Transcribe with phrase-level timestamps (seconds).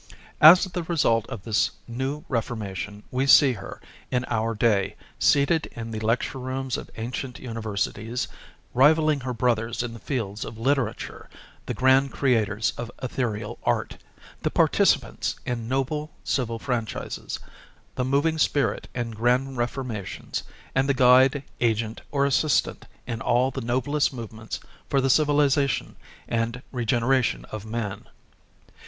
[0.41, 5.91] As the result of this new reformation we see her, in our day, seated in
[5.91, 8.27] the lecture rooms of ancient universities,
[8.73, 11.29] rivaling her brothers in the fields of literature,
[11.67, 13.97] the grand creators of ethereal art,
[14.41, 17.39] the participants in noble civil franchises,
[17.93, 20.41] the moving spirit in grand reformations,
[20.73, 24.59] and the guide, agent, or assistant in all the noblest movements
[24.89, 25.95] for the civilization
[26.27, 28.05] and regeneration of man.